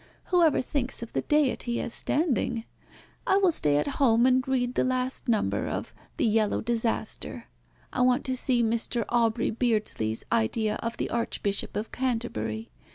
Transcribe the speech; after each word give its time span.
Whoever 0.31 0.61
thinks 0.63 1.03
of 1.03 1.13
the 1.13 1.21
Deity 1.21 1.79
as 1.79 1.93
standing? 1.93 2.63
I 3.27 3.37
will 3.37 3.51
stay 3.51 3.77
at 3.77 3.87
home 4.01 4.25
and 4.25 4.41
read 4.47 4.73
the 4.73 4.83
last 4.83 5.27
number 5.29 5.67
of 5.67 5.93
'The 6.17 6.25
Yellow 6.25 6.59
Disaster.' 6.59 7.43
I 7.93 8.01
want 8.01 8.25
to 8.25 8.35
see 8.35 8.63
Mr. 8.63 9.05
Aubrey 9.09 9.51
Beardsley's 9.51 10.25
idea 10.31 10.77
of 10.81 10.97
the 10.97 11.11
Archbishop 11.11 11.77
of 11.77 11.91
Canterbury. 11.91 12.71